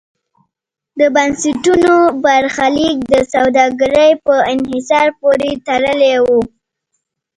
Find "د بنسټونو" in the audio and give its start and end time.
0.99-1.93